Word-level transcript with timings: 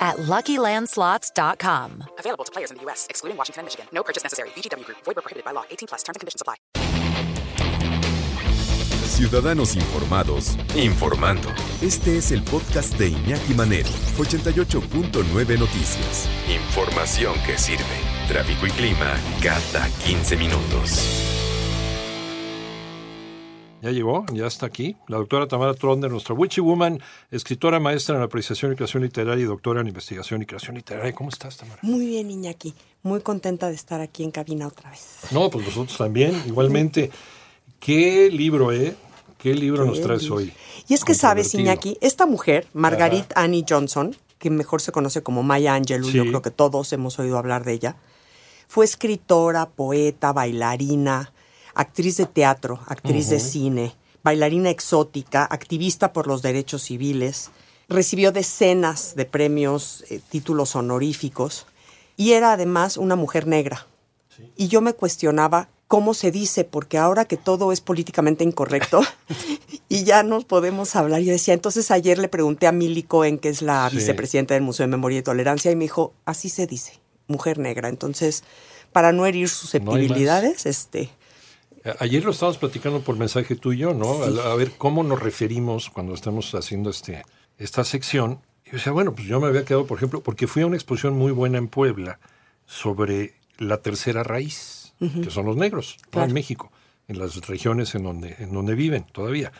at 0.00 0.16
LuckyLandSlots.com. 0.16 2.04
Available 2.18 2.44
to 2.44 2.52
players 2.52 2.70
in 2.70 2.78
the 2.78 2.82
U.S., 2.84 3.06
excluding 3.10 3.36
Washington 3.36 3.60
and 3.60 3.66
Michigan. 3.66 3.86
No 3.92 4.02
purchase 4.02 4.22
necessary. 4.22 4.48
VGW 4.50 4.84
Group. 4.84 4.98
Void 5.04 5.16
prohibited 5.16 5.44
by 5.44 5.52
law. 5.52 5.64
18 5.70 5.88
plus. 5.88 6.02
Terms 6.02 6.16
and 6.16 6.20
conditions 6.20 6.40
apply. 6.40 6.56
Ciudadanos 9.10 9.74
informados, 9.76 10.56
informando. 10.76 11.48
Este 11.82 12.16
es 12.16 12.30
el 12.30 12.42
podcast 12.42 12.96
de 12.96 13.08
Iñaki 13.08 13.54
Manero, 13.54 13.90
88.9 14.16 15.58
Noticias. 15.58 16.28
Información 16.48 17.34
que 17.44 17.58
sirve. 17.58 17.84
Tráfico 18.28 18.66
y 18.66 18.70
clima 18.70 19.14
cada 19.42 19.88
15 20.06 20.36
minutos. 20.36 21.39
Ya 23.82 23.90
llegó, 23.90 24.26
ya 24.32 24.46
está 24.46 24.66
aquí. 24.66 24.96
La 25.08 25.16
doctora 25.16 25.46
Tamara 25.48 25.72
Tronder, 25.74 26.10
nuestra 26.10 26.34
Witchy 26.34 26.60
Woman, 26.60 27.00
escritora 27.30 27.80
maestra 27.80 28.16
en 28.16 28.22
apreciación 28.22 28.72
y 28.72 28.76
creación 28.76 29.02
literaria 29.02 29.42
y 29.42 29.46
doctora 29.46 29.80
en 29.80 29.88
investigación 29.88 30.42
y 30.42 30.46
creación 30.46 30.76
literaria. 30.76 31.12
¿Cómo 31.14 31.30
estás, 31.30 31.56
Tamara? 31.56 31.78
Muy 31.82 32.06
bien, 32.06 32.30
Iñaki. 32.30 32.74
Muy 33.02 33.20
contenta 33.22 33.68
de 33.68 33.74
estar 33.74 34.00
aquí 34.02 34.22
en 34.22 34.30
cabina 34.30 34.66
otra 34.66 34.90
vez. 34.90 35.20
No, 35.30 35.48
pues 35.48 35.64
nosotros 35.66 35.96
también, 35.96 36.42
igualmente. 36.46 37.10
¿Qué 37.78 38.28
libro, 38.30 38.72
eh? 38.72 38.94
¿Qué 39.38 39.54
libro 39.54 39.86
nos 39.86 40.02
traes 40.02 40.30
hoy? 40.30 40.52
Y 40.86 40.92
es 40.92 41.02
que 41.04 41.14
sabes. 41.14 41.54
Iñaki, 41.54 41.96
esta 42.02 42.26
mujer, 42.26 42.66
Margarit 42.74 43.32
Annie 43.34 43.64
Johnson, 43.66 44.14
que 44.38 44.50
mejor 44.50 44.82
se 44.82 44.92
conoce 44.92 45.22
como 45.22 45.42
Maya 45.42 45.74
Angelou, 45.74 46.10
Sí. 46.10 46.18
yo 46.18 46.24
creo 46.26 46.42
que 46.42 46.50
todos 46.50 46.92
hemos 46.92 47.18
oído 47.18 47.38
hablar 47.38 47.64
de 47.64 47.72
ella, 47.72 47.96
fue 48.68 48.84
escritora, 48.84 49.70
poeta, 49.70 50.32
bailarina, 50.34 51.32
actriz 51.74 52.16
de 52.16 52.26
teatro, 52.26 52.80
actriz 52.86 53.28
de 53.30 53.40
cine, 53.40 53.94
bailarina 54.22 54.70
exótica, 54.70 55.44
activista 55.44 56.12
por 56.12 56.26
los 56.26 56.42
derechos 56.42 56.82
civiles, 56.82 57.50
recibió 57.88 58.32
decenas 58.32 59.14
de 59.16 59.24
premios, 59.24 60.04
eh, 60.10 60.20
títulos 60.30 60.76
honoríficos, 60.76 61.66
y 62.16 62.32
era 62.32 62.52
además 62.52 62.96
una 62.96 63.16
mujer 63.16 63.46
negra. 63.46 63.86
Y 64.56 64.68
yo 64.68 64.80
me 64.80 64.92
cuestionaba 64.94 65.68
cómo 65.88 66.14
se 66.14 66.30
dice, 66.30 66.64
porque 66.64 66.98
ahora 66.98 67.24
que 67.24 67.36
todo 67.36 67.72
es 67.72 67.80
políticamente 67.80 68.44
incorrecto 68.44 69.00
y 69.88 70.04
ya 70.04 70.22
no 70.22 70.40
podemos 70.42 70.94
hablar, 70.96 71.20
yo 71.22 71.32
decía, 71.32 71.52
entonces 71.54 71.90
ayer 71.90 72.18
le 72.18 72.28
pregunté 72.28 72.66
a 72.66 72.72
Milly 72.72 73.02
Cohen, 73.02 73.38
que 73.38 73.48
es 73.48 73.60
la 73.62 73.88
Sí. 73.90 73.96
vicepresidenta 73.96 74.54
del 74.54 74.62
Museo 74.62 74.84
de 74.84 74.90
Memoria 74.90 75.18
y 75.18 75.22
Tolerancia, 75.22 75.70
y 75.70 75.76
me 75.76 75.84
dijo, 75.84 76.12
así 76.26 76.48
se 76.48 76.66
dice, 76.66 77.00
mujer 77.26 77.58
negra. 77.58 77.88
Entonces, 77.88 78.44
para 78.92 79.12
no 79.12 79.26
herir 79.26 79.48
susceptibilidades, 79.48 80.64
este, 80.66 81.10
A- 81.10 81.19
Ayer 81.98 82.24
lo 82.24 82.32
estábamos 82.32 82.58
platicando 82.58 83.00
por 83.00 83.16
mensaje 83.16 83.56
tuyo, 83.56 83.94
¿no? 83.94 84.26
Sí. 84.26 84.38
A, 84.38 84.52
a 84.52 84.54
ver 84.54 84.72
cómo 84.76 85.02
nos 85.02 85.20
referimos 85.20 85.88
cuando 85.88 86.14
estamos 86.14 86.54
haciendo 86.54 86.90
este, 86.90 87.24
esta 87.58 87.84
sección. 87.84 88.40
Y 88.64 88.70
yo 88.70 88.72
decía, 88.76 88.92
bueno, 88.92 89.14
pues 89.14 89.26
yo 89.26 89.40
me 89.40 89.46
había 89.46 89.64
quedado, 89.64 89.86
por 89.86 89.96
ejemplo, 89.96 90.22
porque 90.22 90.46
fui 90.46 90.62
a 90.62 90.66
una 90.66 90.76
exposición 90.76 91.16
muy 91.16 91.32
buena 91.32 91.58
en 91.58 91.68
Puebla 91.68 92.18
sobre 92.66 93.34
la 93.58 93.78
tercera 93.78 94.22
raíz, 94.22 94.92
que 94.98 95.30
son 95.30 95.46
los 95.46 95.56
negros. 95.56 95.96
Claro. 96.10 96.28
en 96.28 96.34
México, 96.34 96.70
en 97.08 97.18
las 97.18 97.36
regiones 97.46 97.94
en 97.94 98.02
donde, 98.02 98.36
en 98.38 98.52
donde 98.52 98.74
viven 98.74 99.04
todavía. 99.04 99.50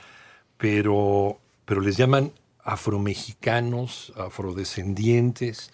Pero, 0.58 1.40
pero 1.64 1.80
les 1.80 1.96
llaman 1.96 2.32
afromexicanos, 2.62 4.12
afrodescendientes. 4.16 5.70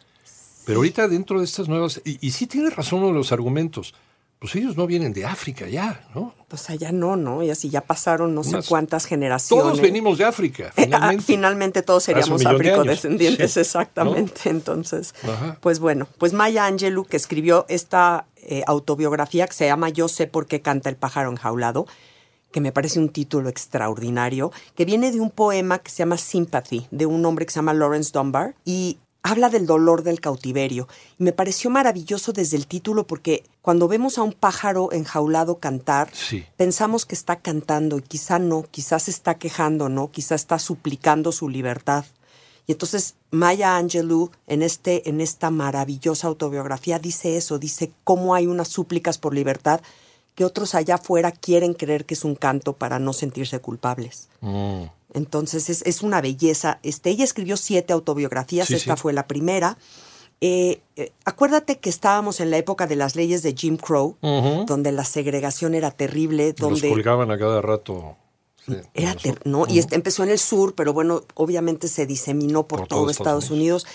Pero 0.65 0.79
ahorita 0.79 1.09
dentro 1.09 1.41
de 1.41 1.45
estas 1.45 1.69
nuevas, 1.69 2.01
y, 2.05 2.25
y 2.25 2.31
sí 2.31 2.47
tiene 2.47 2.71
razón 2.71 3.01
uno 3.01 3.09
de 3.09 3.15
los 3.15 3.33
argumentos, 3.33 3.95
pues 4.39 4.55
ellos 4.57 4.77
no 4.77 4.87
vienen 4.87 5.13
de 5.13 5.25
África 5.25 5.67
ya, 5.69 6.07
¿no? 6.15 6.35
pues 6.49 6.71
allá 6.71 6.93
no, 6.93 7.17
¿no? 7.17 7.43
Y 7.43 7.51
así 7.51 7.71
ya 7.71 7.81
pasaron 7.81 8.35
no 8.35 8.45
sé 8.45 8.59
cuántas 8.69 9.05
generaciones. 9.07 9.65
Todos 9.65 9.81
venimos 9.81 10.19
de 10.19 10.25
África, 10.25 10.65
Eh, 10.65 10.71
ah, 10.77 10.85
finalmente. 10.85 11.25
finalmente 11.25 11.83
todos 11.83 12.05
seríamos 12.05 12.45
afrodescendientes, 12.47 13.53
Sí, 13.53 13.61
exactamente. 13.61 14.43
Entonces, 14.51 15.15
Ajá. 15.25 15.59
pues 15.61 15.81
bueno, 15.81 16.07
pues 16.19 16.33
Maya 16.33 16.67
Angelou, 16.67 17.05
que 17.05 17.17
escribió 17.17 17.65
esta 17.69 18.27
eh, 18.37 18.63
autobiografía 18.67 19.47
que 19.49 19.55
se 19.55 19.67
llama 19.67 19.89
Yo 19.89 20.07
sé 20.09 20.27
por 20.29 20.47
qué 20.47 20.61
canta 20.61 20.89
el 20.89 20.97
pájaro 20.97 21.31
enjaulado, 21.31 21.87
que 22.53 22.61
me 22.61 22.71
parece 22.73 23.01
un 23.01 23.09
título 23.09 23.49
extraordinario, 23.49 24.53
que 24.77 24.85
viene 24.85 25.11
de 25.11 25.21
un 25.21 25.31
poema 25.31 25.79
que 25.81 25.91
se 25.91 25.99
llama 25.99 26.17
Sympathy, 26.17 26.87
de 26.91 27.07
un 27.07 27.25
hombre 27.27 27.45
que 27.47 27.53
se 27.53 27.57
llama 27.57 27.75
Lawrence 27.75 28.13
Dunbar, 28.13 28.55
y 28.65 28.99
habla 29.27 29.49
del 29.51 29.67
dolor 29.67 30.03
del 30.03 30.21
cautiverio. 30.21 30.89
Y 31.19 31.25
me 31.25 31.33
pareció 31.33 31.69
maravilloso 31.71 32.33
desde 32.33 32.57
el 32.57 32.67
título 32.67 33.07
porque 33.07 33.45
cuando 33.61 33.89
vemos 33.89 34.19
a 34.19 34.23
un 34.23 34.33
pájaro 34.33 34.93
enjaulado 34.93 35.59
cantar, 35.59 36.09
Sí. 36.13 36.45
pensamos 36.57 37.05
que 37.07 37.15
está 37.15 37.37
cantando 37.41 37.99
y 37.99 38.03
quizá 38.03 38.39
no, 38.39 38.65
quizás 38.71 39.05
se 39.05 39.11
está 39.11 39.35
quejando, 39.39 39.89
¿no? 39.89 40.11
Quizá 40.11 40.35
está 40.35 40.59
suplicando 40.59 41.33
su 41.33 41.49
libertad. 41.49 42.05
Y 42.69 42.73
entonces 42.73 43.15
Maya 43.31 43.77
Angelou 43.77 44.31
en 44.47 44.63
este 44.63 45.09
en 45.09 45.21
esta 45.21 45.51
maravillosa 45.51 46.27
autobiografía 46.27 46.99
dice 46.99 47.37
eso, 47.37 47.59
dice 47.59 47.93
cómo 48.05 48.35
hay 48.35 48.47
unas 48.47 48.69
súplicas 48.69 49.19
por 49.19 49.35
libertad 49.35 49.81
que 50.35 50.45
otros 50.45 50.75
allá 50.75 50.97
afuera 50.97 51.33
quieren 51.33 51.75
creer 51.75 52.05
que 52.05 52.15
es 52.15 52.25
un 52.25 52.35
canto 52.35 52.75
para 52.75 52.99
no 52.99 53.13
sentirse 53.13 53.59
culpables. 53.61 54.29
Mm. 54.41 54.85
Entonces 55.15 55.71
es, 55.71 55.83
es 55.87 56.03
una 56.03 56.21
belleza. 56.21 56.79
Este, 56.83 57.11
ella 57.11 57.25
escribió 57.25 57.57
siete 57.57 57.93
autobiografías, 57.93 58.69
Sí, 58.69 58.75
esta 58.75 58.97
sí. 58.97 59.03
fue 59.03 59.13
la 59.13 59.27
primera. 59.27 59.79
Eh, 60.43 60.83
eh, 60.97 61.13
acuérdate 61.25 61.79
que 61.79 61.89
estábamos 61.89 62.41
en 62.41 62.51
la 62.51 62.59
época 62.59 62.87
de 62.87 62.97
las 62.97 63.17
leyes 63.17 63.43
de 63.43 63.55
Jim 63.57 63.79
Crow, 63.79 64.17
donde 64.67 64.93
la 64.93 65.05
segregación 65.05 65.75
era 65.75 65.91
terrible, 65.91 66.49
Los 66.49 66.57
donde 66.59 66.89
colgaban 66.91 67.31
a 67.31 67.39
cada 67.39 67.63
rato. 67.63 68.17
sí, 68.67 68.75
era 68.93 69.15
los- 69.15 69.23
ter- 69.23 69.41
no, 69.47 69.65
y 69.67 69.79
este, 69.79 69.95
empezó 69.95 70.25
en 70.25 70.31
el 70.31 70.39
sur, 70.39 70.75
pero 70.75 70.93
bueno, 70.93 71.23
obviamente 71.35 71.89
se 71.89 72.05
diseminó 72.05 72.67
por, 72.67 72.81
Por 72.81 72.89
todo 72.89 73.11
Estados 73.11 73.51
Unidos. 73.51 73.87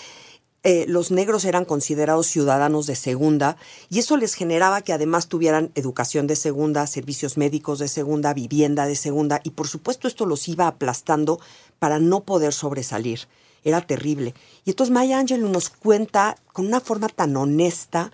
Eh, 0.64 0.84
los 0.86 1.10
negros 1.10 1.44
eran 1.44 1.64
considerados 1.64 2.28
ciudadanos 2.28 2.86
de 2.86 2.94
segunda 2.94 3.56
y 3.90 3.98
eso 3.98 4.16
les 4.16 4.34
generaba 4.34 4.82
que 4.82 4.92
además 4.92 5.26
tuvieran 5.26 5.72
educación 5.74 6.28
de 6.28 6.36
segunda, 6.36 6.86
servicios 6.86 7.36
médicos 7.36 7.80
de 7.80 7.88
segunda, 7.88 8.32
vivienda 8.32 8.86
de 8.86 8.94
segunda 8.94 9.40
y 9.42 9.50
por 9.50 9.66
supuesto 9.66 10.06
esto 10.06 10.24
los 10.24 10.46
iba 10.46 10.68
aplastando 10.68 11.40
para 11.80 11.98
no 11.98 12.20
poder 12.20 12.52
sobresalir. 12.52 13.26
Era 13.64 13.80
terrible. 13.80 14.34
Y 14.64 14.70
entonces 14.70 14.92
Maya 14.92 15.18
Angelou 15.18 15.50
nos 15.50 15.68
cuenta 15.68 16.36
con 16.52 16.66
una 16.66 16.80
forma 16.80 17.08
tan 17.08 17.36
honesta 17.36 18.12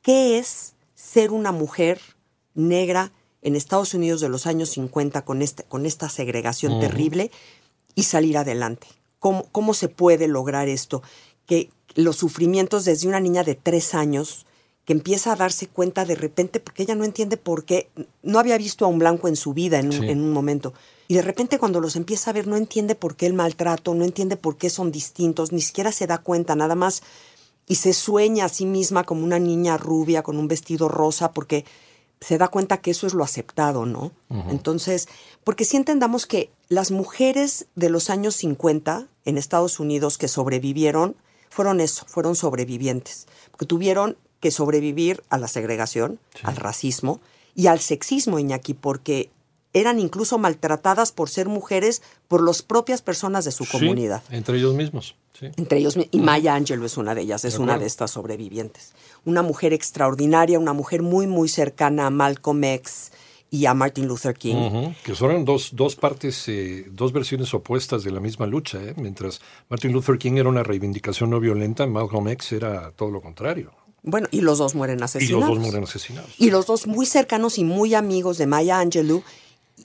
qué 0.00 0.38
es 0.38 0.74
ser 0.94 1.32
una 1.32 1.50
mujer 1.50 2.00
negra 2.54 3.10
en 3.42 3.56
Estados 3.56 3.94
Unidos 3.94 4.20
de 4.20 4.28
los 4.28 4.46
años 4.46 4.70
50 4.70 5.24
con, 5.24 5.42
este, 5.42 5.64
con 5.64 5.84
esta 5.84 6.08
segregación 6.08 6.78
terrible 6.78 7.32
y 7.96 8.04
salir 8.04 8.38
adelante. 8.38 8.86
¿Cómo, 9.18 9.48
¿Cómo 9.50 9.74
se 9.74 9.88
puede 9.88 10.28
lograr 10.28 10.68
esto? 10.68 11.02
Que 11.46 11.70
los 11.98 12.16
sufrimientos 12.16 12.84
desde 12.84 13.08
una 13.08 13.18
niña 13.18 13.42
de 13.42 13.56
tres 13.56 13.92
años 13.92 14.46
que 14.84 14.92
empieza 14.92 15.32
a 15.32 15.36
darse 15.36 15.66
cuenta 15.66 16.04
de 16.04 16.14
repente, 16.14 16.60
porque 16.60 16.84
ella 16.84 16.94
no 16.94 17.04
entiende 17.04 17.36
por 17.36 17.64
qué, 17.64 17.90
no 18.22 18.38
había 18.38 18.56
visto 18.56 18.84
a 18.84 18.88
un 18.88 19.00
blanco 19.00 19.26
en 19.26 19.34
su 19.34 19.52
vida 19.52 19.80
en 19.80 19.86
un, 19.86 19.92
Sí. 19.92 20.08
en 20.08 20.20
un 20.20 20.32
momento. 20.32 20.72
Y 21.08 21.14
de 21.14 21.22
repente 21.22 21.58
cuando 21.58 21.80
los 21.80 21.96
empieza 21.96 22.30
a 22.30 22.34
ver, 22.34 22.46
no 22.46 22.56
entiende 22.56 22.94
por 22.94 23.16
qué 23.16 23.26
el 23.26 23.34
maltrato, 23.34 23.94
no 23.94 24.04
entiende 24.04 24.36
por 24.36 24.56
qué 24.56 24.70
son 24.70 24.92
distintos, 24.92 25.50
ni 25.50 25.60
siquiera 25.60 25.90
se 25.90 26.06
da 26.06 26.18
cuenta, 26.18 26.54
nada 26.54 26.76
más. 26.76 27.02
Y 27.66 27.74
se 27.74 27.92
sueña 27.92 28.44
a 28.44 28.48
sí 28.48 28.64
misma 28.64 29.02
como 29.04 29.24
una 29.24 29.40
niña 29.40 29.76
rubia 29.76 30.22
con 30.22 30.38
un 30.38 30.46
vestido 30.46 30.88
rosa, 30.88 31.32
porque 31.32 31.64
se 32.20 32.38
da 32.38 32.46
cuenta 32.48 32.80
que 32.80 32.92
eso 32.92 33.06
es 33.08 33.12
lo 33.12 33.24
aceptado, 33.24 33.86
¿no? 33.86 34.12
Entonces, 34.48 35.08
porque 35.44 35.64
si 35.64 35.76
entendamos 35.76 36.26
que 36.26 36.50
las 36.68 36.90
mujeres 36.92 37.66
de 37.74 37.90
los 37.90 38.08
años 38.08 38.36
50 38.36 39.08
en 39.24 39.36
Estados 39.36 39.80
Unidos 39.80 40.16
que 40.16 40.28
sobrevivieron 40.28 41.16
fueron 41.58 41.80
eso, 41.80 42.04
fueron 42.06 42.36
sobrevivientes, 42.36 43.26
porque 43.50 43.66
tuvieron 43.66 44.16
que 44.38 44.52
sobrevivir 44.52 45.24
a 45.28 45.38
la 45.38 45.48
segregación, 45.48 46.20
al 46.44 46.54
racismo 46.54 47.20
y 47.56 47.66
al 47.66 47.80
sexismo, 47.80 48.38
Iñaki, 48.38 48.74
porque 48.74 49.32
eran 49.72 49.98
incluso 49.98 50.38
maltratadas 50.38 51.10
por 51.10 51.28
ser 51.28 51.48
mujeres 51.48 52.00
por 52.28 52.44
las 52.44 52.62
propias 52.62 53.02
personas 53.02 53.44
de 53.44 53.50
su 53.50 53.64
Sí, 53.64 53.72
comunidad. 53.72 54.22
entre 54.30 54.56
ellos 54.58 54.72
mismos. 54.76 55.16
Sí. 55.36 55.46
Entre 55.56 55.78
ellos, 55.78 55.96
y 56.12 56.20
Maya 56.20 56.54
Angelou 56.54 56.86
es 56.86 56.96
una 56.96 57.16
de 57.16 57.22
ellas, 57.22 57.44
es 57.44 57.54
De 57.54 57.58
una 57.58 57.76
de 57.76 57.86
estas 57.86 58.12
sobrevivientes. 58.12 58.92
Una 59.24 59.42
mujer 59.42 59.72
extraordinaria, 59.72 60.60
una 60.60 60.72
mujer 60.74 61.02
muy, 61.02 61.26
muy 61.26 61.48
cercana 61.48 62.06
a 62.06 62.10
Malcolm 62.10 62.62
X 62.62 63.10
y 63.50 63.66
a 63.66 63.74
Martin 63.74 64.06
Luther 64.06 64.34
King. 64.34 64.92
Que 65.02 65.14
son 65.14 65.44
dos, 65.44 65.70
dos 65.72 65.96
partes, 65.96 66.48
eh, 66.48 66.86
dos 66.90 67.12
versiones 67.12 67.52
opuestas 67.54 68.04
de 68.04 68.10
la 68.10 68.20
misma 68.20 68.46
lucha. 68.46 68.82
¿eh? 68.82 68.94
Mientras 68.96 69.40
Martin 69.68 69.92
Luther 69.92 70.18
King 70.18 70.32
era 70.32 70.48
una 70.48 70.62
reivindicación 70.62 71.30
no 71.30 71.40
violenta, 71.40 71.86
Malcolm 71.86 72.28
X 72.28 72.52
era 72.52 72.90
todo 72.92 73.10
lo 73.10 73.20
contrario. 73.20 73.72
Bueno, 74.02 74.28
y 74.30 74.40
los 74.42 74.58
dos 74.58 74.74
mueren 74.74 75.00
Y 75.00 75.02
asesinados. 75.02 75.40
los 75.40 75.56
dos 75.56 75.58
mueren 75.58 75.84
asesinados. 75.84 76.30
Y 76.38 76.50
los 76.50 76.66
dos 76.66 76.86
muy 76.86 77.06
cercanos 77.06 77.58
y 77.58 77.64
muy 77.64 77.94
amigos 77.94 78.38
de 78.38 78.46
Maya 78.46 78.80
Angelou. 78.80 79.22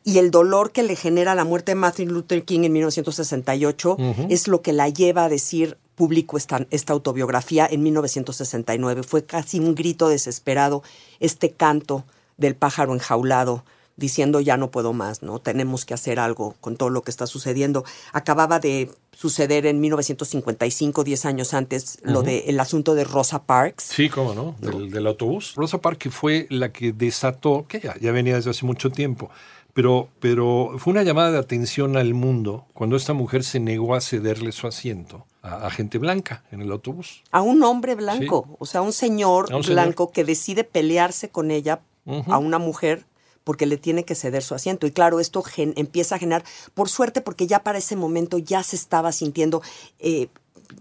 Y 0.04 0.18
el 0.18 0.32
dolor 0.32 0.72
que 0.72 0.84
le 0.84 0.96
genera 0.96 1.36
la 1.36 1.46
muerte 1.46 1.72
de 1.72 1.76
Martin 1.76 2.10
Luther 2.10 2.44
King 2.44 2.62
en 2.64 2.74
1968 2.74 3.98
es 4.30 4.48
lo 4.48 4.62
que 4.62 4.74
la 4.74 4.90
lleva 4.90 5.26
a 5.26 5.30
decir 5.30 5.78
público 5.96 6.36
esta, 6.36 6.66
esta 6.72 6.94
autobiografía 6.94 7.68
en 7.70 7.84
1969. 7.84 9.04
Fue 9.04 9.24
casi 9.24 9.60
un 9.60 9.76
grito 9.76 10.10
desesperado, 10.10 10.84
este 11.20 11.52
canto 11.52 12.06
del 12.38 12.56
pájaro 12.56 12.94
enjaulado, 12.94 13.64
diciendo 13.96 14.40
ya 14.40 14.58
no 14.58 14.72
puedo 14.72 14.92
más, 14.94 15.22
¿no? 15.22 15.40
Tenemos 15.40 15.86
que 15.86 15.94
hacer 15.94 16.20
algo 16.20 16.56
con 16.62 16.78
todo 16.78 16.90
lo 16.90 17.04
que 17.04 17.12
está 17.12 17.28
sucediendo. 17.28 17.84
Acababa 18.12 18.60
de 18.60 18.90
suceder 19.12 19.68
en 19.68 19.80
1955, 19.82 21.04
10 21.04 21.26
años 21.26 21.54
antes, 21.54 22.00
lo 22.04 22.24
de 22.24 22.40
el 22.48 22.60
asunto 22.60 22.96
de 22.96 23.04
Rosa 23.04 23.44
Parks. 23.44 23.84
Sí, 23.84 24.10
cómo 24.10 24.34
no, 24.34 24.56
del, 24.60 24.90
del 24.90 25.06
autobús. 25.08 25.54
Rosa 25.56 25.78
Parks 25.80 26.10
fue 26.12 26.48
la 26.50 26.72
que 26.72 26.92
desató, 26.92 27.66
que 27.68 27.80
ya, 27.82 27.96
ya 28.00 28.12
venía 28.12 28.36
desde 28.36 28.50
hace 28.50 28.66
mucho 28.66 28.90
tiempo, 28.90 29.30
pero, 29.74 30.10
pero 30.20 30.76
fue 30.78 30.92
una 30.92 31.04
llamada 31.04 31.32
de 31.32 31.38
atención 31.40 31.96
al 31.98 32.14
mundo 32.16 32.66
cuando 32.74 32.96
esta 32.96 33.14
mujer 33.14 33.44
se 33.44 33.60
negó 33.60 33.96
a 33.96 34.02
cederle 34.02 34.52
su 34.52 34.68
asiento 34.68 35.26
a, 35.44 35.68
a 35.68 35.70
gente 35.72 35.98
blanca 36.00 36.44
en 36.52 36.62
el 36.62 36.72
autobús. 36.72 37.24
a 37.32 37.42
un 37.42 37.62
hombre 37.64 37.94
blanco, 37.96 38.46
Sí. 38.48 38.56
o 38.60 38.66
sea, 38.66 38.82
un 38.82 38.94
señor 38.94 39.52
A 39.52 39.58
un 39.58 39.64
señor. 39.64 39.76
blanco 39.84 40.12
que 40.12 40.24
decide 40.24 40.64
pelearse 40.64 41.30
con 41.30 41.52
ella, 41.52 41.82
a 42.06 42.38
una 42.38 42.60
mujer, 42.60 43.06
porque 43.44 43.66
le 43.66 43.78
tiene 43.78 44.04
que 44.06 44.16
ceder 44.16 44.44
su 44.44 44.56
asiento. 44.56 44.88
Y 44.88 44.92
claro, 44.92 45.20
esto 45.20 45.42
gen- 45.44 45.74
empieza 45.76 46.16
a 46.16 46.20
generar, 46.20 46.44
por 46.74 46.90
suerte, 46.90 47.22
porque 47.22 47.46
ya 47.48 47.60
para 47.64 47.78
ese 47.78 47.96
momento 47.96 48.38
ya 48.38 48.64
se 48.64 48.76
estaba 48.76 49.12
sintiendo. 49.12 49.62
eh, 50.00 50.28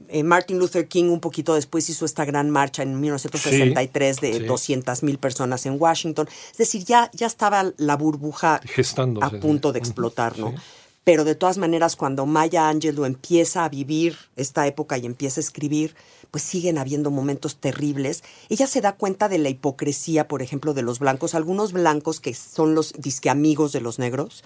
eh, 0.09 0.23
Martin 0.23 0.59
Luther 0.59 0.89
King 0.89 1.05
un 1.11 1.21
poquito 1.21 1.55
después 1.55 1.89
hizo 1.91 2.05
esta 2.07 2.25
gran 2.25 2.49
marcha 2.51 2.83
en 2.83 2.99
1963 3.01 4.21
de 4.21 4.33
Sí. 4.39 4.45
200 4.45 5.03
mil 5.03 5.19
personas 5.19 5.67
en 5.67 5.77
Washington. 5.81 6.29
Es 6.51 6.57
decir, 6.57 6.85
ya, 6.85 7.11
ya 7.13 7.27
estaba 7.27 7.73
la 7.77 7.97
burbuja 7.97 8.61
Gestándose, 8.65 9.37
a 9.37 9.41
punto 9.41 9.73
de 9.73 9.79
explotar, 9.81 10.39
¿no? 10.39 10.51
sí. 10.51 10.57
Pero 11.05 11.25
de 11.25 11.35
todas 11.35 11.59
maneras, 11.59 11.97
cuando 11.97 12.27
Maya 12.27 12.69
Angelou 12.69 13.05
empieza 13.07 13.65
a 13.65 13.69
vivir 13.69 14.17
esta 14.37 14.67
época 14.69 14.99
y 14.99 15.07
empieza 15.07 15.41
a 15.41 15.43
escribir, 15.43 15.97
pues 16.31 16.45
siguen 16.45 16.79
habiendo 16.79 17.11
momentos 17.11 17.57
terribles. 17.57 18.23
Ella 18.49 18.67
se 18.69 18.81
da 18.81 18.93
cuenta 18.93 19.29
de 19.29 19.39
la 19.39 19.49
hipocresía, 19.49 20.29
por 20.29 20.43
ejemplo, 20.43 20.75
de 20.75 20.83
los 20.83 21.01
blancos. 21.01 21.35
Algunos 21.35 21.73
blancos 21.73 22.21
que 22.21 22.35
son 22.35 22.75
los 22.77 22.93
disque 22.97 23.31
amigos 23.31 23.73
de 23.73 23.81
los 23.81 23.99
negros 23.99 24.45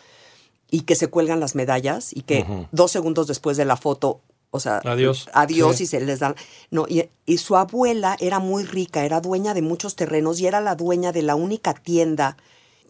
y 0.71 0.81
que 0.81 0.95
se 0.97 1.09
cuelgan 1.09 1.41
las 1.41 1.55
medallas 1.55 2.11
y 2.15 2.23
que 2.23 2.47
dos 2.73 2.91
segundos 2.91 3.27
después 3.27 3.57
de 3.59 3.67
la 3.67 3.77
foto, 3.77 4.21
o 4.51 4.59
sea, 4.59 4.81
Adiós. 4.85 5.29
adiós 5.35 5.77
Sí. 5.77 5.85
y 5.85 5.87
se 5.87 6.01
les 6.01 6.21
dan. 6.21 6.35
No, 6.71 6.87
y, 6.89 7.05
y 7.27 7.37
su 7.39 7.57
abuela 7.57 8.17
era 8.19 8.39
muy 8.39 8.65
rica, 8.65 9.05
era 9.05 9.21
dueña 9.21 9.53
de 9.53 9.61
muchos 9.63 9.95
terrenos 9.95 10.41
y 10.41 10.47
era 10.47 10.61
la 10.63 10.75
dueña 10.75 11.13
de 11.13 11.21
la 11.23 11.35
única 11.35 11.75
tienda 11.75 12.37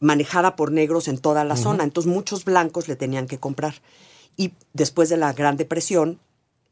manejada 0.01 0.57
por 0.57 0.73
negros 0.73 1.09
en 1.09 1.19
toda 1.19 1.45
la 1.45 1.57
zona. 1.57 1.85
Entonces 1.85 2.13
muchos 2.13 2.45
blancos 2.45 2.89
le 2.89 2.97
tenían 2.97 3.27
que 3.27 3.39
comprar. 3.39 3.75
Y 4.37 4.53
después 4.73 5.09
de 5.09 5.17
la 5.17 5.33
Gran 5.33 5.57
Depresión, 5.57 6.21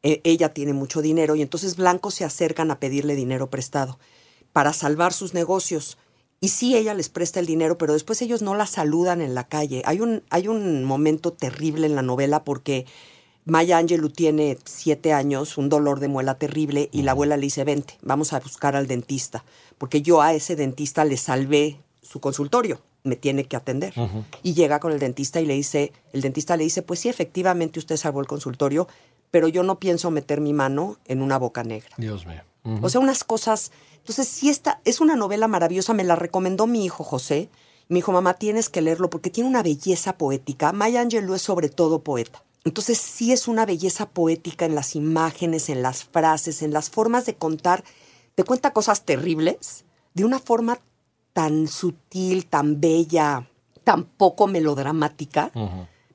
eh, 0.02 0.20
ella 0.24 0.52
tiene 0.52 0.72
mucho 0.72 1.00
dinero 1.00 1.34
y 1.34 1.42
entonces 1.42 1.76
blancos 1.76 2.14
se 2.14 2.24
acercan 2.24 2.70
a 2.70 2.78
pedirle 2.78 3.14
dinero 3.14 3.48
prestado 3.48 3.98
para 4.52 4.72
salvar 4.72 5.12
sus 5.12 5.32
negocios. 5.34 5.98
Y 6.40 6.48
sí, 6.48 6.76
ella 6.76 6.92
les 6.92 7.08
presta 7.08 7.40
el 7.40 7.46
dinero, 7.46 7.78
pero 7.78 7.94
después 7.94 8.20
ellos 8.20 8.42
no 8.42 8.54
la 8.54 8.66
saludan 8.66 9.22
en 9.22 9.34
la 9.34 9.48
calle. 9.48 9.82
Hay 9.86 10.00
un, 10.00 10.22
hay 10.28 10.48
un 10.48 10.84
momento 10.84 11.32
terrible 11.32 11.86
en 11.86 11.94
la 11.94 12.02
novela 12.02 12.44
porque 12.44 12.84
Maya 13.46 13.76
Angelou 13.76 14.08
tiene 14.10 14.58
siete 14.64 15.12
años, 15.12 15.58
un 15.58 15.68
dolor 15.68 16.00
de 16.00 16.08
muela 16.08 16.38
terrible, 16.38 16.88
y 16.92 17.02
la 17.02 17.12
abuela 17.12 17.36
le 17.36 17.42
dice, 17.42 17.64
vente, 17.64 17.98
vamos 18.00 18.32
a 18.32 18.40
buscar 18.40 18.74
al 18.74 18.86
dentista, 18.86 19.44
porque 19.76 20.00
yo 20.00 20.22
a 20.22 20.32
ese 20.32 20.56
dentista 20.56 21.04
le 21.04 21.18
salvé 21.18 21.78
su 22.00 22.20
consultorio, 22.20 22.80
me 23.04 23.16
tiene 23.16 23.44
que 23.44 23.56
atender. 23.56 23.94
Y 24.42 24.54
llega 24.54 24.80
con 24.80 24.90
el 24.92 24.98
dentista 24.98 25.40
y 25.40 25.46
le 25.46 25.54
dice, 25.54 25.92
el 26.12 26.22
dentista 26.22 26.56
le 26.56 26.64
dice, 26.64 26.82
pues 26.82 27.00
sí, 27.00 27.08
efectivamente 27.08 27.78
usted 27.78 27.96
salvó 27.96 28.20
el 28.20 28.26
consultorio, 28.26 28.88
pero 29.30 29.46
yo 29.46 29.62
no 29.62 29.78
pienso 29.78 30.10
meter 30.10 30.40
mi 30.40 30.52
mano 30.52 30.96
en 31.04 31.22
una 31.22 31.38
boca 31.38 31.62
negra. 31.62 31.90
Dios 31.98 32.26
mío. 32.26 32.40
O 32.80 32.88
sea, 32.88 33.00
unas 33.02 33.24
cosas. 33.24 33.72
Entonces, 33.98 34.26
sí, 34.26 34.48
esta 34.48 34.80
es 34.86 35.02
una 35.02 35.16
novela 35.16 35.48
maravillosa. 35.48 35.92
Me 35.92 36.02
la 36.02 36.16
recomendó 36.16 36.66
mi 36.66 36.82
hijo 36.84 37.04
José. 37.04 37.50
Me 37.88 37.96
dijo, 37.96 38.10
mamá, 38.10 38.34
tienes 38.34 38.70
que 38.70 38.80
leerlo 38.80 39.10
porque 39.10 39.28
tiene 39.28 39.50
una 39.50 39.62
belleza 39.62 40.16
poética. 40.16 40.72
Maya 40.72 41.02
Angelou 41.02 41.34
es 41.34 41.42
sobre 41.42 41.68
todo 41.68 42.02
poeta. 42.02 42.42
Entonces, 42.64 42.96
sí 42.96 43.32
es 43.32 43.48
una 43.48 43.66
belleza 43.66 44.08
poética 44.08 44.64
en 44.64 44.74
las 44.74 44.96
imágenes, 44.96 45.68
en 45.68 45.82
las 45.82 46.04
frases, 46.04 46.62
en 46.62 46.72
las 46.72 46.88
formas 46.88 47.26
de 47.26 47.34
contar. 47.34 47.84
Te 48.34 48.44
cuenta 48.44 48.72
cosas 48.72 49.04
terribles 49.04 49.84
de 50.14 50.24
una 50.24 50.38
forma 50.38 50.80
tan 51.34 51.69
sutil, 51.69 52.46
tan 52.46 52.81
bella, 52.81 53.50
tan 53.84 54.04
poco 54.04 54.46
melodramática 54.46 55.52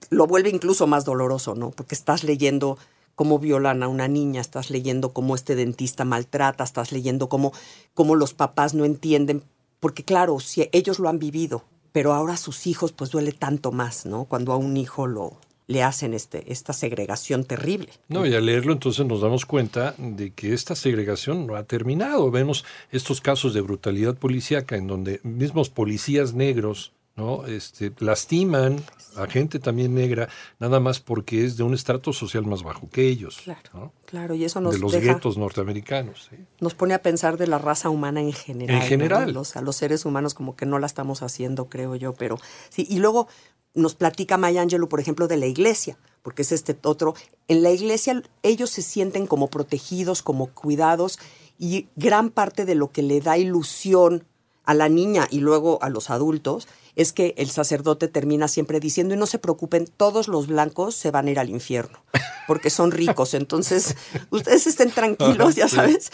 lo 0.10 0.28
vuelve 0.28 0.50
incluso 0.50 0.88
más 0.88 1.06
doloroso, 1.06 1.56
¿no? 1.56 1.72
Porque 1.72 1.96
estás 1.96 2.24
leyendo 2.24 2.78
cómo 3.16 3.38
violan 3.38 3.84
a 3.84 3.88
una 3.88 4.08
niña, 4.08 4.42
estás 4.42 4.70
leyendo 4.70 5.14
cómo 5.14 5.36
este 5.36 5.56
dentista 5.56 6.06
maltrata, 6.06 6.64
estás 6.64 6.92
leyendo 6.92 7.30
cómo, 7.30 7.52
cómo 7.94 8.16
los 8.16 8.34
papás 8.34 8.74
no 8.74 8.86
entienden, 8.86 9.44
porque 9.80 10.04
claro, 10.04 10.40
si 10.40 10.68
ellos 10.72 11.00
lo 11.00 11.10
han 11.10 11.20
vivido, 11.20 11.64
pero 11.92 12.14
ahora 12.14 12.34
a 12.34 12.38
sus 12.38 12.66
hijos 12.66 12.92
pues 12.92 13.12
duele 13.12 13.32
tanto 13.32 13.72
más, 13.72 14.06
¿no? 14.06 14.26
Cuando 14.26 14.54
a 14.54 14.58
un 14.58 14.78
hijo 14.78 15.06
lo 15.06 15.38
le 15.70 15.84
hacen 15.84 16.16
este, 16.16 16.52
esta 16.52 16.74
segregación 16.74 17.44
terrible. 17.46 17.90
No, 18.08 18.26
y 18.26 18.34
al 18.34 18.48
leerlo 18.48 18.74
entonces 18.74 19.06
nos 19.06 19.22
damos 19.22 19.46
cuenta 19.46 19.94
de 20.00 20.32
que 20.32 20.54
esta 20.54 20.74
segregación 20.76 21.46
no 21.46 21.56
ha 21.56 21.64
terminado. 21.64 22.32
Vemos 22.32 22.66
estos 22.92 23.22
casos 23.22 23.54
de 23.54 23.62
brutalidad 23.62 24.16
policíaca 24.18 24.76
en 24.78 24.88
donde 24.88 25.20
mismos 25.22 25.70
policías 25.70 26.34
negros 26.34 26.92
¿no? 27.16 27.46
este, 27.46 27.92
lastiman 28.00 28.78
a 29.16 29.28
gente 29.28 29.60
también 29.60 29.94
negra 29.94 30.28
nada 30.60 30.80
más 30.80 31.00
porque 31.00 31.46
es 31.46 31.56
de 31.58 31.62
un 31.64 31.76
estrato 31.76 32.14
social 32.14 32.46
más 32.48 32.64
bajo 32.64 32.90
que 32.90 33.08
ellos. 33.08 33.38
Claro, 33.44 33.70
¿no? 33.76 33.94
claro, 34.08 34.34
y 34.34 34.46
eso 34.46 34.62
nos 34.62 34.74
de 34.74 34.80
los 34.80 34.92
deja- 34.94 35.14
guetos 35.14 35.38
norteamericanos. 35.38 36.30
¿sí? 36.32 36.38
nos 36.62 36.74
pone 36.74 36.96
a 36.96 37.02
pensar 37.04 37.38
de 37.38 37.46
la 37.46 37.60
raza 37.60 37.92
humana 37.92 38.22
en 38.22 38.34
general. 38.34 38.76
En 38.76 38.82
general. 38.82 39.28
¿no? 39.28 39.34
Los, 39.34 39.56
a 39.56 39.62
los 39.62 39.76
seres 39.76 40.04
humanos 40.06 40.34
como 40.34 40.56
que 40.56 40.66
no 40.66 40.80
la 40.80 40.88
estamos 40.88 41.22
haciendo, 41.22 41.70
creo 41.70 41.96
yo, 41.96 42.14
pero 42.14 42.40
sí. 42.70 42.88
Y 42.90 42.98
luego 43.00 43.28
nos 43.74 43.96
platica 43.96 44.38
Maya 44.38 44.62
Angelou, 44.62 44.90
por 44.90 45.00
ejemplo, 45.00 45.28
de 45.28 45.38
la 45.38 45.46
iglesia, 45.46 45.98
porque 46.22 46.42
es 46.42 46.52
este 46.52 46.78
otro. 46.84 47.16
En 47.48 47.64
la 47.64 47.72
iglesia 47.72 48.22
ellos 48.44 48.70
se 48.70 48.82
sienten 48.82 49.28
como 49.28 49.50
protegidos, 49.50 50.22
como 50.22 50.48
cuidados, 50.48 51.20
y 51.58 51.88
gran 51.96 52.30
parte 52.30 52.66
de 52.66 52.76
lo 52.76 52.92
que 52.92 53.02
le 53.02 53.20
da 53.22 53.38
ilusión 53.38 54.26
a 54.64 54.74
la 54.74 54.88
niña 54.88 55.28
y 55.32 55.40
luego 55.40 55.80
a 55.82 55.90
los 55.90 56.10
adultos 56.10 56.68
es 56.96 57.12
que 57.12 57.34
el 57.38 57.50
sacerdote 57.50 58.08
termina 58.08 58.48
siempre 58.48 58.80
diciendo, 58.80 59.16
y 59.16 59.18
no 59.18 59.26
se 59.26 59.40
preocupen, 59.40 59.88
todos 59.88 60.28
los 60.28 60.48
blancos 60.48 60.96
se 60.96 61.12
van 61.12 61.28
a 61.28 61.32
ir 61.32 61.40
al 61.40 61.50
infierno, 61.50 62.04
porque 62.48 62.70
son 62.70 62.92
ricos, 62.92 63.34
entonces 63.34 63.96
ustedes 64.30 64.68
estén 64.68 64.92
tranquilos, 64.92 65.56
ya 65.56 65.68
sabes. 65.68 66.12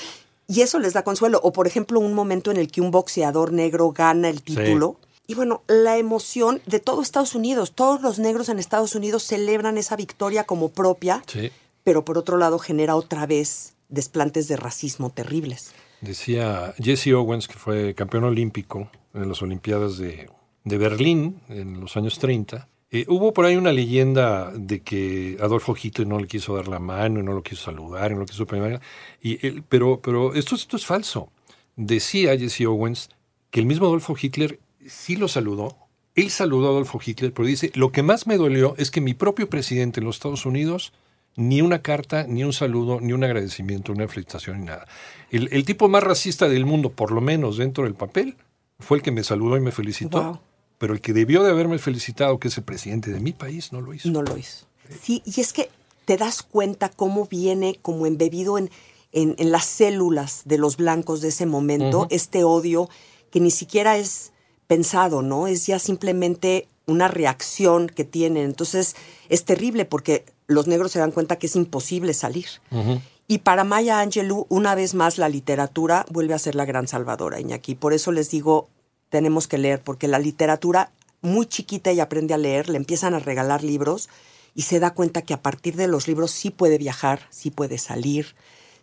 Y 0.47 0.61
eso 0.61 0.79
les 0.79 0.93
da 0.93 1.03
consuelo. 1.03 1.39
O 1.43 1.51
por 1.51 1.67
ejemplo, 1.67 1.99
un 1.99 2.13
momento 2.13 2.51
en 2.51 2.57
el 2.57 2.71
que 2.71 2.81
un 2.81 2.91
boxeador 2.91 3.51
negro 3.51 3.91
gana 3.91 4.29
el 4.29 4.43
título. 4.43 4.99
Y 5.27 5.33
bueno, 5.35 5.63
la 5.67 5.97
emoción 5.97 6.61
de 6.65 6.79
todo 6.79 7.01
Estados 7.01 7.33
Unidos, 7.35 7.73
todos 7.73 8.01
los 8.01 8.19
negros 8.19 8.49
en 8.49 8.59
Estados 8.59 8.93
Unidos 8.95 9.23
celebran 9.23 9.77
esa 9.77 9.95
victoria 9.95 10.43
como 10.43 10.69
propia, 10.69 11.23
Sí. 11.27 11.51
pero 11.83 12.05
por 12.05 12.17
otro 12.17 12.37
lado 12.37 12.59
genera 12.59 12.95
otra 12.95 13.25
vez 13.25 13.73
desplantes 13.89 14.47
de 14.47 14.55
racismo 14.57 15.09
terribles. 15.09 15.73
Decía 16.01 16.73
Jesse 16.77 17.13
Owens, 17.13 17.47
que 17.47 17.55
fue 17.55 17.95
campeón 17.95 18.25
olímpico 18.25 18.89
en 19.13 19.29
las 19.29 19.41
Olimpiadas 19.41 19.97
de, 19.97 20.29
de 20.63 20.77
Berlín 20.77 21.39
en 21.49 21.79
los 21.79 21.95
años 21.97 22.19
30. 22.19 22.67
eh, 22.91 23.05
hubo 23.09 23.33
por 23.33 23.45
ahí 23.45 23.55
una 23.57 23.71
leyenda 23.73 24.51
de 24.55 24.81
que 24.81 25.37
Adolfo 25.41 25.75
Hitler 25.81 26.07
no 26.07 26.19
le 26.19 26.27
quiso 26.27 26.55
dar 26.55 26.67
la 26.67 26.79
mano 26.79 27.19
y 27.19 27.23
no 27.23 27.33
lo 27.33 27.41
quiso 27.43 27.63
saludar 27.63 28.11
y 28.11 28.13
no 28.13 28.21
lo 28.21 28.25
quiso 28.27 28.45
premiar. 28.45 28.79
Y 29.21 29.45
él- 29.45 29.63
pero 29.67 29.99
pero 30.01 30.33
esto, 30.35 30.55
esto 30.55 30.77
es 30.77 30.85
falso. 30.85 31.29
Decía 31.75 32.37
Jesse 32.37 32.61
Owens 32.67 33.09
que 33.49 33.59
el 33.59 33.65
mismo 33.65 33.87
Adolfo 33.87 34.15
Hitler 34.21 34.59
sí 34.87 35.15
lo 35.15 35.27
saludó. 35.27 35.77
Él 36.15 36.29
saludó 36.29 36.67
a 36.67 36.69
Adolfo 36.69 36.99
Hitler, 37.03 37.33
pero 37.33 37.47
dice, 37.47 37.71
lo 37.75 37.91
que 37.91 38.03
más 38.03 38.25
me 38.25 38.37
dolió 38.37 38.75
es 38.77 38.89
que 38.89 39.01
mi 39.01 39.13
propio 39.13 39.49
presidente 39.49 39.99
en 39.99 40.05
los 40.05 40.15
Estados 40.15 40.45
Unidos 40.45 40.93
ni 41.35 41.61
una 41.61 41.81
carta, 41.81 42.25
ni 42.27 42.43
un 42.43 42.53
saludo, 42.53 43.01
ni 43.01 43.11
un 43.11 43.23
agradecimiento, 43.23 43.91
una 43.91 44.07
felicitación, 44.07 44.59
ni 44.59 44.65
nada. 44.67 44.87
El, 45.31 45.49
el 45.51 45.65
tipo 45.65 45.89
más 45.89 46.03
racista 46.03 46.47
del 46.47 46.65
mundo, 46.65 46.91
por 46.91 47.11
lo 47.11 47.19
menos 47.19 47.57
dentro 47.57 47.83
del 47.83 47.93
papel, 47.93 48.37
fue 48.79 48.97
el 48.97 49.03
que 49.03 49.11
me 49.11 49.23
saludó 49.23 49.57
y 49.57 49.59
me 49.59 49.71
felicitó. 49.71 50.23
Wow. 50.23 50.39
Pero 50.77 50.93
el 50.93 51.01
que 51.01 51.13
debió 51.13 51.43
de 51.43 51.51
haberme 51.51 51.77
felicitado, 51.77 52.39
que 52.39 52.47
es 52.47 52.57
el 52.57 52.63
presidente 52.63 53.11
de 53.11 53.19
mi 53.19 53.33
país, 53.33 53.73
no 53.73 53.81
lo 53.81 53.93
hizo. 53.93 54.09
No 54.09 54.21
lo 54.21 54.37
hizo. 54.37 54.65
Sí, 55.01 55.21
y 55.25 55.41
es 55.41 55.51
que 55.51 55.69
te 56.05 56.17
das 56.17 56.41
cuenta 56.41 56.89
cómo 56.89 57.25
viene 57.25 57.79
como 57.81 58.05
embebido 58.05 58.57
en, 58.57 58.69
en, 59.11 59.35
en 59.37 59.51
las 59.51 59.65
células 59.65 60.43
de 60.45 60.57
los 60.57 60.77
blancos 60.77 61.21
de 61.21 61.29
ese 61.29 61.45
momento, 61.45 62.07
este 62.09 62.43
odio 62.43 62.89
que 63.31 63.39
ni 63.39 63.51
siquiera 63.51 63.97
es 63.97 64.31
pensado, 64.67 65.21
¿no? 65.21 65.47
Es 65.47 65.65
ya 65.67 65.79
simplemente 65.79 66.67
una 66.85 67.07
reacción 67.07 67.87
que 67.87 68.03
tienen. 68.03 68.45
Entonces 68.45 68.95
es 69.29 69.45
terrible 69.45 69.85
porque 69.85 70.25
los 70.47 70.67
negros 70.67 70.91
se 70.91 70.99
dan 70.99 71.11
cuenta 71.11 71.37
que 71.37 71.47
es 71.47 71.55
imposible 71.55 72.13
salir. 72.13 72.47
Y 73.27 73.39
para 73.39 73.63
Maya 73.63 74.01
Angelou, 74.01 74.45
una 74.49 74.75
vez 74.75 74.93
más, 74.93 75.17
la 75.17 75.29
literatura 75.29 76.05
vuelve 76.11 76.35
a 76.35 76.39
ser 76.39 76.53
la 76.53 76.65
gran 76.65 76.87
salvadora, 76.87 77.39
Iñaki. 77.39 77.73
Por 77.73 77.93
eso 77.93 78.11
les 78.11 78.29
digo, 78.29 78.69
tenemos 79.09 79.47
que 79.47 79.57
leer, 79.57 79.81
porque 79.81 80.07
la 80.07 80.19
literatura, 80.19 80.91
muy 81.21 81.47
chiquita 81.47 81.91
y 81.91 81.99
aprende 81.99 82.35
a 82.35 82.37
leer, 82.37 82.69
le 82.69 82.77
empiezan 82.77 83.15
a 83.15 83.19
regalar 83.19 83.63
libros 83.63 84.09
y 84.53 84.61
se 84.63 84.79
da 84.79 84.93
cuenta 84.93 85.23
que 85.23 85.33
a 85.33 85.41
partir 85.41 85.75
de 85.75 85.87
los 85.87 86.07
libros 86.07 86.31
sí 86.31 86.51
puede 86.51 86.77
viajar, 86.77 87.21
sí 87.31 87.49
puede 87.49 87.79
salir, 87.79 88.35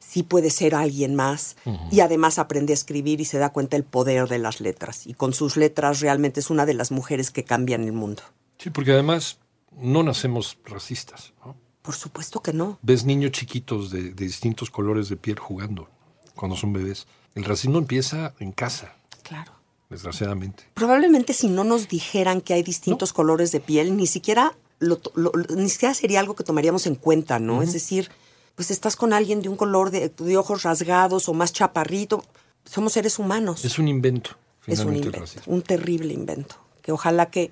sí 0.04 0.22
puede 0.22 0.50
ser 0.50 0.74
alguien 0.74 1.14
más 1.14 1.56
y 1.90 2.00
además 2.00 2.38
aprende 2.38 2.72
a 2.72 2.74
escribir 2.74 3.20
y 3.20 3.24
se 3.24 3.38
da 3.38 3.50
cuenta 3.52 3.76
el 3.76 3.84
poder 3.84 4.28
de 4.28 4.38
las 4.38 4.60
letras. 4.60 5.06
Y 5.06 5.14
con 5.14 5.32
sus 5.32 5.56
letras 5.56 6.00
realmente 6.00 6.40
es 6.40 6.50
una 6.50 6.66
de 6.66 6.74
las 6.74 6.90
mujeres 6.90 7.30
que 7.30 7.44
cambian 7.44 7.84
el 7.84 7.92
mundo. 7.92 8.22
Sí, 8.58 8.70
porque 8.70 8.92
además 8.92 9.38
no 9.76 10.02
nacemos 10.02 10.58
racistas. 10.64 11.32
¿no? 11.44 11.56
Por 11.82 11.94
supuesto 11.94 12.40
que 12.40 12.52
no. 12.52 12.78
Ves 12.82 13.04
niños 13.04 13.32
chiquitos 13.32 13.90
de, 13.90 14.12
de 14.12 14.24
distintos 14.24 14.70
colores 14.70 15.08
de 15.08 15.16
piel 15.16 15.38
jugando 15.38 15.88
cuando 16.34 16.56
son 16.56 16.72
bebés. 16.72 17.06
El 17.34 17.44
racismo 17.44 17.78
empieza 17.78 18.34
en 18.38 18.52
casa, 18.52 18.94
Claro. 19.22 19.52
desgraciadamente. 19.88 20.64
Probablemente 20.74 21.32
si 21.32 21.48
no 21.48 21.64
nos 21.64 21.88
dijeran 21.88 22.40
que 22.40 22.54
hay 22.54 22.62
distintos 22.62 23.12
colores 23.12 23.52
de 23.52 23.60
piel, 23.60 23.96
ni 23.96 24.06
siquiera 24.06 24.56
lo- 24.78 25.00
lo- 25.14 25.32
ni 25.56 25.68
siquiera 25.68 25.94
sería 25.94 26.20
algo 26.20 26.34
que 26.34 26.44
tomaríamos 26.44 26.86
en 26.86 26.96
cuenta, 26.96 27.38
¿no? 27.38 27.62
Es 27.62 27.72
decir, 27.72 28.10
pues 28.54 28.70
estás 28.70 28.96
con 28.96 29.12
alguien 29.12 29.42
de 29.42 29.48
un 29.48 29.56
color 29.56 29.90
de, 29.90 30.08
de 30.10 30.36
ojos 30.36 30.62
rasgados 30.62 31.28
o 31.28 31.34
más 31.34 31.52
chaparrito. 31.52 32.24
Somos 32.64 32.92
seres 32.92 33.18
humanos. 33.18 33.64
Es 33.64 33.78
un 33.78 33.88
invento, 33.88 34.30
Es 34.66 34.80
un 34.80 34.96
invento, 34.96 35.24
un 35.46 35.62
terrible 35.62 36.12
invento. 36.12 36.56
Que 36.82 36.92
ojalá 36.92 37.26
que 37.30 37.50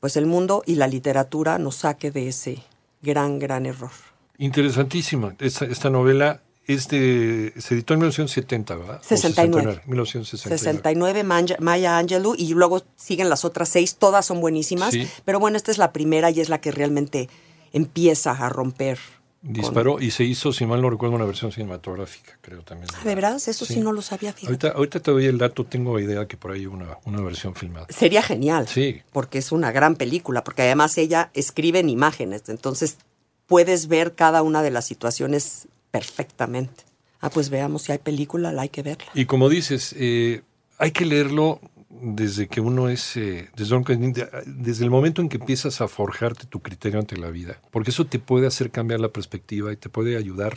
pues 0.00 0.16
el 0.16 0.26
mundo 0.26 0.62
y 0.66 0.74
la 0.76 0.86
literatura 0.88 1.58
nos 1.58 1.76
saque 1.76 2.10
de 2.10 2.28
ese 2.28 2.62
gran, 3.02 3.38
gran 3.38 3.66
error. 3.66 3.90
Interesantísima. 4.38 5.34
Esta, 5.38 5.66
esta 5.66 5.90
novela 5.90 6.40
es 6.66 6.88
de, 6.88 7.52
se 7.58 7.74
editó 7.74 7.94
en 7.94 8.00
1970, 8.00 8.74
¿verdad? 8.76 9.00
O 9.00 9.04
69. 9.04 9.82
1969. 9.86 10.58
69 10.58 11.24
Maya, 11.24 11.56
Maya 11.60 11.98
Angelou 11.98 12.34
y 12.36 12.52
luego 12.54 12.82
siguen 12.96 13.28
las 13.28 13.44
otras 13.44 13.68
seis, 13.68 13.96
todas 13.96 14.24
son 14.26 14.40
buenísimas, 14.40 14.92
Sí. 14.92 15.06
pero 15.24 15.38
bueno, 15.40 15.56
esta 15.56 15.70
es 15.70 15.78
la 15.78 15.92
primera 15.92 16.30
y 16.30 16.40
es 16.40 16.48
la 16.48 16.60
que 16.60 16.70
realmente 16.70 17.28
empieza 17.72 18.32
a 18.32 18.48
romper. 18.48 18.98
Con- 19.42 19.52
Disparó 19.54 20.00
y 20.00 20.10
se 20.10 20.24
hizo, 20.24 20.52
si 20.52 20.66
mal 20.66 20.82
no 20.82 20.90
recuerdo, 20.90 21.16
una 21.16 21.24
versión 21.24 21.50
cinematográfica, 21.50 22.38
creo 22.42 22.62
también. 22.62 22.88
Ah, 22.94 23.04
¿De 23.04 23.14
veras? 23.14 23.48
Eso 23.48 23.64
sí. 23.64 23.80
no 23.80 23.92
lo 23.92 24.02
sabía, 24.02 24.32
fíjate. 24.32 24.46
Ahorita, 24.48 24.68
ahorita 24.70 25.00
te 25.00 25.10
doy 25.10 25.26
el 25.26 25.38
dato, 25.38 25.64
tengo 25.64 25.98
idea 25.98 26.26
que 26.26 26.36
por 26.36 26.52
ahí 26.52 26.66
una, 26.66 26.98
una 27.06 27.20
versión 27.22 27.54
filmada. 27.54 27.86
Sería 27.88 28.22
genial. 28.22 28.68
Sí. 28.68 29.00
Porque 29.12 29.38
es 29.38 29.50
una 29.52 29.72
gran 29.72 29.96
película, 29.96 30.44
porque 30.44 30.62
además 30.62 30.98
ella 30.98 31.30
escribe 31.34 31.78
en 31.78 31.88
imágenes, 31.88 32.42
entonces 32.48 32.98
puedes 33.46 33.88
ver 33.88 34.14
cada 34.14 34.42
una 34.42 34.62
de 34.62 34.70
las 34.70 34.84
situaciones 34.86 35.68
perfectamente. 35.90 36.84
Ah, 37.20 37.30
pues 37.30 37.50
veamos 37.50 37.82
si 37.82 37.92
hay 37.92 37.98
película, 37.98 38.52
la 38.52 38.62
hay 38.62 38.68
que 38.68 38.82
verla. 38.82 39.06
Y 39.14 39.26
como 39.26 39.48
dices, 39.48 39.94
eh, 39.98 40.42
hay 40.78 40.90
que 40.92 41.04
leerlo 41.04 41.60
desde 41.90 42.46
que 42.46 42.60
uno 42.60 42.88
es, 42.88 43.16
eh, 43.16 43.50
desde, 43.56 44.30
desde 44.46 44.84
el 44.84 44.90
momento 44.90 45.20
en 45.20 45.28
que 45.28 45.38
empiezas 45.38 45.80
a 45.80 45.88
forjarte 45.88 46.46
tu 46.46 46.60
criterio 46.60 47.00
ante 47.00 47.16
la 47.16 47.30
vida, 47.30 47.60
porque 47.70 47.90
eso 47.90 48.06
te 48.06 48.18
puede 48.18 48.46
hacer 48.46 48.70
cambiar 48.70 49.00
la 49.00 49.08
perspectiva 49.08 49.72
y 49.72 49.76
te 49.76 49.88
puede 49.88 50.16
ayudar 50.16 50.56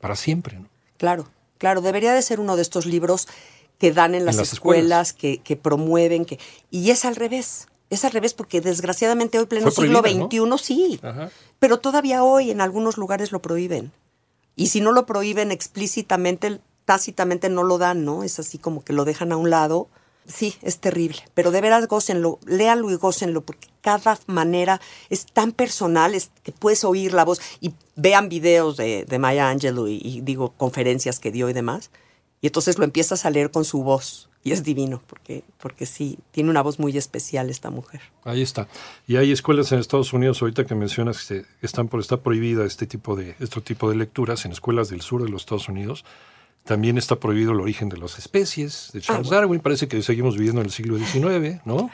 para 0.00 0.16
siempre. 0.16 0.58
¿no? 0.58 0.68
Claro, 0.96 1.28
claro, 1.58 1.80
debería 1.80 2.12
de 2.12 2.22
ser 2.22 2.40
uno 2.40 2.56
de 2.56 2.62
estos 2.62 2.86
libros 2.86 3.28
que 3.78 3.92
dan 3.92 4.16
en 4.16 4.24
las, 4.24 4.36
las 4.36 4.52
escuelas, 4.52 5.12
Que, 5.12 5.38
que 5.38 5.56
promueven, 5.56 6.24
que 6.24 6.38
y 6.70 6.90
es 6.90 7.04
al 7.04 7.16
revés. 7.16 7.68
Es 7.90 8.04
al 8.04 8.12
revés 8.12 8.34
porque 8.34 8.60
desgraciadamente 8.60 9.38
hoy 9.38 9.46
pleno 9.46 9.70
siglo. 9.70 10.02
XXI 10.02 10.58
sí, 10.62 11.00
Ajá. 11.02 11.30
pero 11.58 11.78
todavía 11.78 12.22
hoy 12.22 12.50
en 12.50 12.60
algunos 12.60 12.98
lugares 12.98 13.32
lo 13.32 13.40
prohíben. 13.40 13.92
Y 14.56 14.66
si 14.66 14.82
no 14.82 14.92
lo 14.92 15.06
prohíben 15.06 15.52
explícitamente, 15.52 16.60
tácitamente 16.84 17.48
no 17.48 17.62
lo 17.62 17.78
dan, 17.78 18.04
¿no? 18.04 18.24
Es 18.24 18.38
así 18.40 18.58
como 18.58 18.84
que 18.84 18.92
lo 18.92 19.06
dejan 19.06 19.32
a 19.32 19.38
un 19.38 19.48
lado. 19.48 19.88
Sí, 20.28 20.54
es 20.60 20.78
terrible, 20.78 21.18
pero 21.32 21.50
de 21.50 21.62
veras 21.62 21.88
gócenlo, 21.88 22.38
léanlo 22.44 22.90
y 22.90 22.96
gócenlo, 22.96 23.40
porque 23.40 23.68
cada 23.80 24.18
manera 24.26 24.78
es 25.08 25.24
tan 25.24 25.52
personal 25.52 26.14
es 26.14 26.30
que 26.42 26.52
puedes 26.52 26.84
oír 26.84 27.14
la 27.14 27.24
voz 27.24 27.40
y 27.62 27.72
vean 27.96 28.28
videos 28.28 28.76
de, 28.76 29.06
de 29.06 29.18
Maya 29.18 29.48
Angelou 29.48 29.88
y, 29.88 30.20
digo 30.20 30.52
conferencias 30.58 31.18
que 31.18 31.32
dio 31.32 31.48
y 31.48 31.54
demás, 31.54 31.90
y 32.42 32.48
entonces 32.48 32.76
lo 32.76 32.84
empiezas 32.84 33.24
a 33.24 33.30
leer 33.30 33.50
con 33.50 33.64
su 33.64 33.82
voz 33.82 34.28
y 34.44 34.52
es 34.52 34.62
divino, 34.62 35.02
porque, 35.06 35.44
porque 35.58 35.86
sí, 35.86 36.18
tiene 36.30 36.50
una 36.50 36.62
voz 36.62 36.78
muy 36.78 36.96
especial 36.96 37.48
esta 37.48 37.70
mujer. 37.70 38.02
Ahí 38.24 38.42
está. 38.42 38.68
Y 39.06 39.16
hay 39.16 39.32
escuelas 39.32 39.72
en 39.72 39.78
Estados 39.78 40.12
Unidos, 40.12 40.42
ahorita 40.42 40.66
que 40.66 40.74
mencionas 40.74 41.24
que 41.24 41.44
están 41.62 41.88
por, 41.88 42.00
está 42.00 42.18
prohibida 42.18 42.66
este 42.66 42.86
tipo 42.86 43.16
de, 43.16 43.34
este 43.40 43.62
tipo 43.62 43.88
de 43.88 43.96
lecturas 43.96 44.44
en 44.44 44.52
escuelas 44.52 44.90
del 44.90 45.00
sur 45.00 45.22
de 45.22 45.30
los 45.30 45.42
Estados 45.42 45.68
Unidos. 45.68 46.04
También 46.64 46.98
está 46.98 47.16
prohibido 47.16 47.52
el 47.52 47.60
origen 47.60 47.88
de 47.88 47.96
las 47.96 48.18
especies 48.18 48.90
de 48.92 49.00
Charles 49.00 49.30
Darwin. 49.30 49.60
Parece 49.60 49.88
que 49.88 50.02
seguimos 50.02 50.36
viviendo 50.36 50.60
en 50.60 50.66
el 50.66 50.72
siglo 50.72 50.98
XIX, 50.98 51.60
¿no? 51.64 51.90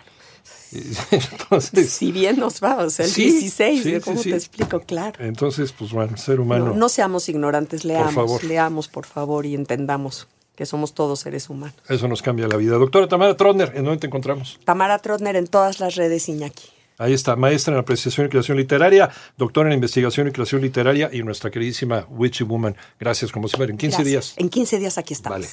Entonces, 1.11 1.91
Si 1.91 2.11
bien 2.11 2.39
nos 2.39 2.61
va, 2.63 2.77
o 2.79 2.91
sea, 2.91 3.05
el 3.07 3.11
Sí, 3.13 3.31
16, 3.31 3.83
sí, 3.83 4.01
¿cómo 4.01 4.21
sí, 4.23 4.31
te 4.31 4.37
explico? 4.37 4.81
Claro. 4.81 5.25
entonces, 5.25 5.73
pues 5.73 5.93
bueno, 5.93 6.17
ser 6.17 6.41
humano. 6.41 6.67
No, 6.71 6.75
no 6.75 6.89
seamos 6.89 7.29
ignorantes, 7.29 7.85
leamos, 7.85 8.15
favor. 8.15 8.43
leamos 8.45 8.89
por 8.89 9.07
favor 9.07 9.47
y 9.47 9.55
entendamos 9.55 10.27
que 10.57 10.67
somos 10.67 10.93
todos 10.95 11.21
seres 11.21 11.49
humanos. 11.49 11.77
Eso 11.89 12.09
nos 12.09 12.23
cambia 12.23 12.49
la 12.49 12.57
vida. 12.57 12.77
Doctora 12.77 13.07
Tamara 13.09 13.37
Trotner, 13.37 13.73
¿en 13.77 13.85
dónde 13.85 14.01
te 14.01 14.07
encontramos? 14.09 14.59
Tamara 14.65 14.99
Trotner 14.99 15.37
en 15.37 15.47
todas 15.47 15.79
las 15.81 15.95
redes, 15.95 16.29
Iñaki. 16.29 16.65
Ahí 16.99 17.13
está, 17.13 17.37
maestra 17.37 17.75
en 17.75 17.81
apreciación 17.81 18.27
y 18.27 18.31
creación 18.31 18.57
literaria, 18.57 19.11
doctora 19.37 19.69
en 19.69 19.75
investigación 19.75 20.29
y 20.29 20.31
creación 20.31 20.61
literaria 20.63 21.11
y 21.13 21.23
nuestra 21.23 21.51
queridísima 21.51 22.07
Witchy 22.09 22.45
Woman. 22.45 22.77
Gracias, 23.01 23.33
como 23.33 23.49
siempre, 23.49 23.71
en 23.71 23.77
15 23.79 23.97
Gracias. 23.97 24.07
días. 24.07 24.35
En 24.37 24.49
15 24.49 24.79
días 24.79 24.99
aquí 24.99 25.15
estamos. 25.15 25.39
Vale. 25.39 25.49